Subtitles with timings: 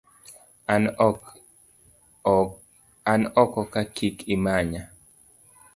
[3.15, 4.83] An oko ka kik imanya.